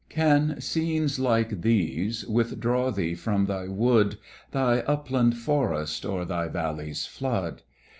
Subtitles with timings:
[0.09, 4.17] Can scenes like these withdraw thee from thy wood,
[4.49, 7.61] Thy upland forest, or thy valley's flood?